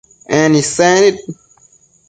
[0.39, 1.17] En isec nid